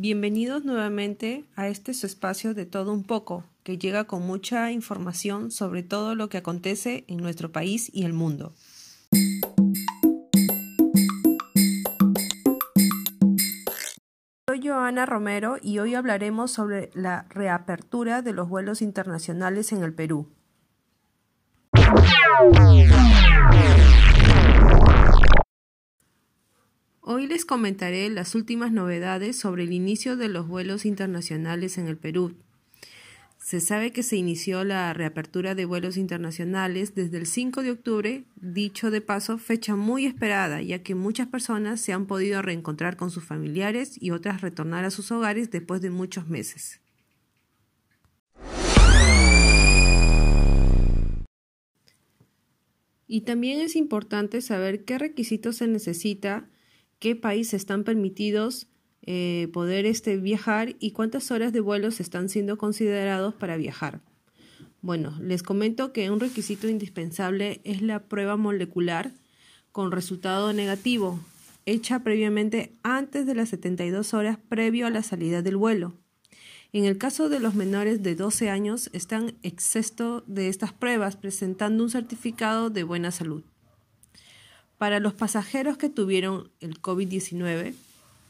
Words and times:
Bienvenidos 0.00 0.64
nuevamente 0.64 1.44
a 1.56 1.66
este 1.66 1.92
su 1.92 2.06
espacio 2.06 2.54
de 2.54 2.66
todo 2.66 2.92
un 2.92 3.02
poco, 3.02 3.42
que 3.64 3.78
llega 3.78 4.04
con 4.04 4.24
mucha 4.24 4.70
información 4.70 5.50
sobre 5.50 5.82
todo 5.82 6.14
lo 6.14 6.28
que 6.28 6.38
acontece 6.38 7.04
en 7.08 7.16
nuestro 7.16 7.50
país 7.50 7.90
y 7.92 8.04
el 8.04 8.12
mundo. 8.12 8.52
Soy 14.46 14.60
Joana 14.64 15.04
Romero 15.04 15.56
y 15.60 15.80
hoy 15.80 15.96
hablaremos 15.96 16.52
sobre 16.52 16.92
la 16.94 17.26
reapertura 17.30 18.22
de 18.22 18.32
los 18.32 18.48
vuelos 18.48 18.82
internacionales 18.82 19.72
en 19.72 19.82
el 19.82 19.94
Perú. 19.94 20.28
Hoy 27.18 27.26
les 27.26 27.44
comentaré 27.44 28.08
las 28.10 28.36
últimas 28.36 28.70
novedades 28.70 29.36
sobre 29.36 29.64
el 29.64 29.72
inicio 29.72 30.16
de 30.16 30.28
los 30.28 30.46
vuelos 30.46 30.86
internacionales 30.86 31.76
en 31.76 31.88
el 31.88 31.96
Perú. 31.96 32.36
Se 33.38 33.60
sabe 33.60 33.90
que 33.90 34.04
se 34.04 34.14
inició 34.14 34.62
la 34.62 34.92
reapertura 34.92 35.56
de 35.56 35.64
vuelos 35.64 35.96
internacionales 35.96 36.94
desde 36.94 37.18
el 37.18 37.26
5 37.26 37.64
de 37.64 37.72
octubre, 37.72 38.22
dicho 38.36 38.92
de 38.92 39.00
paso, 39.00 39.36
fecha 39.36 39.74
muy 39.74 40.06
esperada, 40.06 40.62
ya 40.62 40.84
que 40.84 40.94
muchas 40.94 41.26
personas 41.26 41.80
se 41.80 41.92
han 41.92 42.06
podido 42.06 42.40
reencontrar 42.40 42.96
con 42.96 43.10
sus 43.10 43.24
familiares 43.24 44.00
y 44.00 44.12
otras 44.12 44.40
retornar 44.40 44.84
a 44.84 44.92
sus 44.92 45.10
hogares 45.10 45.50
después 45.50 45.82
de 45.82 45.90
muchos 45.90 46.28
meses. 46.28 46.80
Y 53.08 53.22
también 53.22 53.58
es 53.58 53.74
importante 53.74 54.40
saber 54.40 54.84
qué 54.84 54.98
requisitos 54.98 55.56
se 55.56 55.66
necesita 55.66 56.48
qué 56.98 57.16
países 57.16 57.54
están 57.54 57.84
permitidos 57.84 58.68
eh, 59.10 59.48
poder 59.54 59.86
este, 59.86 60.18
viajar 60.18 60.76
y 60.80 60.90
cuántas 60.90 61.30
horas 61.30 61.52
de 61.52 61.60
vuelos 61.60 61.98
están 61.98 62.28
siendo 62.28 62.58
considerados 62.58 63.34
para 63.34 63.56
viajar. 63.56 64.02
Bueno, 64.82 65.16
les 65.20 65.42
comento 65.42 65.92
que 65.92 66.10
un 66.10 66.20
requisito 66.20 66.68
indispensable 66.68 67.60
es 67.64 67.80
la 67.80 68.00
prueba 68.00 68.36
molecular 68.36 69.12
con 69.72 69.92
resultado 69.92 70.52
negativo, 70.52 71.20
hecha 71.64 72.00
previamente 72.00 72.72
antes 72.82 73.26
de 73.26 73.34
las 73.34 73.48
72 73.48 74.12
horas 74.14 74.38
previo 74.48 74.86
a 74.86 74.90
la 74.90 75.02
salida 75.02 75.40
del 75.40 75.56
vuelo. 75.56 75.94
En 76.72 76.84
el 76.84 76.98
caso 76.98 77.30
de 77.30 77.40
los 77.40 77.54
menores 77.54 78.02
de 78.02 78.14
12 78.14 78.50
años, 78.50 78.90
están 78.92 79.38
exceso 79.42 80.22
de 80.26 80.48
estas 80.48 80.74
pruebas 80.74 81.16
presentando 81.16 81.82
un 81.82 81.88
certificado 81.88 82.68
de 82.68 82.82
buena 82.82 83.10
salud. 83.10 83.42
Para 84.78 85.00
los 85.00 85.12
pasajeros 85.12 85.76
que 85.76 85.88
tuvieron 85.88 86.50
el 86.60 86.80
COVID-19, 86.80 87.74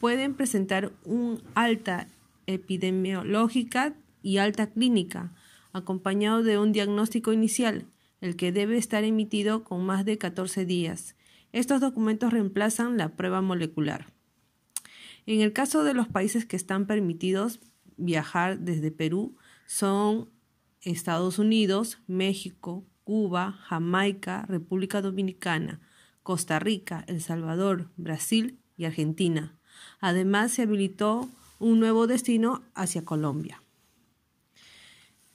pueden 0.00 0.34
presentar 0.34 0.92
un 1.04 1.42
alta 1.54 2.08
epidemiológica 2.46 3.94
y 4.22 4.38
alta 4.38 4.68
clínica, 4.70 5.32
acompañado 5.74 6.42
de 6.42 6.58
un 6.58 6.72
diagnóstico 6.72 7.34
inicial, 7.34 7.84
el 8.22 8.34
que 8.34 8.50
debe 8.50 8.78
estar 8.78 9.04
emitido 9.04 9.62
con 9.62 9.84
más 9.84 10.06
de 10.06 10.16
14 10.16 10.64
días. 10.64 11.16
Estos 11.52 11.82
documentos 11.82 12.32
reemplazan 12.32 12.96
la 12.96 13.10
prueba 13.10 13.42
molecular. 13.42 14.06
En 15.26 15.42
el 15.42 15.52
caso 15.52 15.84
de 15.84 15.92
los 15.92 16.08
países 16.08 16.46
que 16.46 16.56
están 16.56 16.86
permitidos 16.86 17.60
viajar 17.98 18.58
desde 18.60 18.90
Perú, 18.90 19.36
son 19.66 20.30
Estados 20.80 21.38
Unidos, 21.38 21.98
México, 22.06 22.86
Cuba, 23.04 23.52
Jamaica, 23.52 24.46
República 24.48 25.02
Dominicana, 25.02 25.80
Costa 26.28 26.58
Rica, 26.58 27.04
El 27.06 27.22
Salvador, 27.22 27.88
Brasil 27.96 28.58
y 28.76 28.84
Argentina. 28.84 29.56
Además, 29.98 30.52
se 30.52 30.60
habilitó 30.60 31.26
un 31.58 31.80
nuevo 31.80 32.06
destino 32.06 32.60
hacia 32.74 33.02
Colombia. 33.02 33.62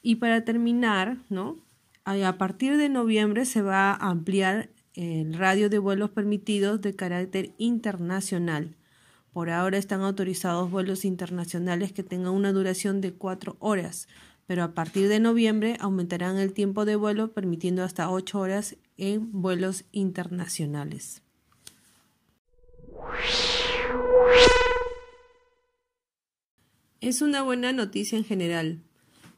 Y 0.03 0.17
para 0.17 0.45
terminar, 0.45 1.17
¿no? 1.29 1.57
a 2.05 2.37
partir 2.37 2.77
de 2.77 2.89
noviembre 2.89 3.45
se 3.45 3.63
va 3.63 3.89
a 3.89 4.11
ampliar 4.11 4.69
el 4.93 5.33
radio 5.33 5.67
de 5.67 5.79
vuelos 5.79 6.11
permitidos 6.11 6.79
de 6.81 6.95
carácter 6.95 7.55
internacional. 7.57 8.75
Por 9.31 9.49
ahora 9.49 9.79
están 9.79 10.01
autorizados 10.01 10.69
vuelos 10.69 11.05
internacionales 11.05 11.91
que 11.91 12.03
tengan 12.03 12.33
una 12.33 12.51
duración 12.51 13.01
de 13.01 13.13
cuatro 13.13 13.57
horas, 13.57 14.07
pero 14.47 14.63
a 14.63 14.73
partir 14.73 15.07
de 15.07 15.19
noviembre 15.19 15.77
aumentarán 15.79 16.37
el 16.37 16.53
tiempo 16.53 16.85
de 16.85 16.95
vuelo 16.95 17.33
permitiendo 17.33 17.83
hasta 17.83 18.09
8 18.09 18.39
horas 18.39 18.75
en 18.97 19.31
vuelos 19.31 19.85
internacionales. 19.91 21.21
Es 27.01 27.21
una 27.21 27.41
buena 27.41 27.73
noticia 27.73 28.17
en 28.17 28.23
general. 28.23 28.79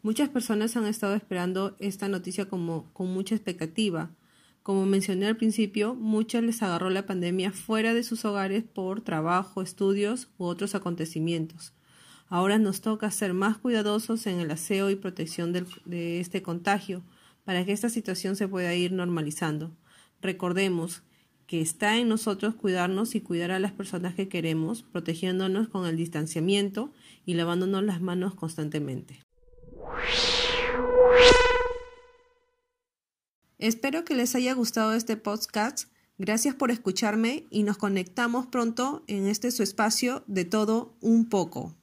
Muchas 0.04 0.30
personas 0.30 0.78
han 0.78 0.86
estado 0.86 1.16
esperando 1.16 1.76
esta 1.80 2.08
noticia 2.08 2.46
como, 2.46 2.94
con 2.94 3.12
mucha 3.12 3.34
expectativa. 3.34 4.12
Como 4.62 4.86
mencioné 4.86 5.26
al 5.26 5.38
principio, 5.38 5.96
muchas 5.96 6.44
les 6.44 6.62
agarró 6.62 6.92
la 6.92 7.08
pandemia 7.08 7.52
fuera 7.52 7.96
de 7.96 8.04
sus 8.04 8.24
hogares 8.24 8.64
por 8.64 9.02
trabajo, 9.02 9.64
estudios 9.64 10.30
u 10.38 10.46
otros 10.46 10.76
acontecimientos. 10.76 11.74
Ahora 12.28 12.58
nos 12.58 12.82
toca 12.82 13.12
ser 13.12 13.34
más 13.34 13.58
cuidadosos 13.58 14.26
en 14.28 14.40
el 14.40 14.52
aseo 14.52 14.90
y 14.90 14.96
protección 14.96 15.54
de 15.54 16.20
este 16.20 16.42
contagio 16.42 17.04
para 17.46 17.64
que 17.66 17.72
esta 17.72 17.90
situación 17.90 18.36
se 18.36 18.48
pueda 18.48 18.74
ir 18.74 18.92
normalizando. 18.92 19.72
Recordemos 20.22 21.04
que 21.48 21.62
está 21.62 21.98
en 21.98 22.10
nosotros 22.10 22.56
cuidarnos 22.56 23.14
y 23.16 23.22
cuidar 23.22 23.52
a 23.52 23.60
las 23.60 23.72
personas 23.72 24.16
que 24.16 24.28
queremos, 24.28 24.82
protegiéndonos 24.82 25.68
con 25.68 25.86
el 25.86 25.96
distanciamiento 25.96 26.92
y 27.26 27.36
lavándonos 27.36 27.84
las 27.84 28.02
manos 28.02 28.34
constantemente. 28.34 29.22
Espero 33.60 34.04
que 34.04 34.16
les 34.16 34.36
haya 34.36 34.54
gustado 34.54 34.94
este 34.94 35.18
podcast. 35.18 35.90
Gracias 36.18 36.56
por 36.56 36.72
escucharme 36.72 37.46
y 37.52 37.64
nos 37.64 37.78
conectamos 37.78 38.48
pronto 38.48 39.04
en 39.08 39.28
este 39.28 39.52
su 39.52 39.64
espacio 39.64 40.24
de 40.28 40.46
todo 40.46 40.96
un 41.02 41.30
poco. 41.30 41.76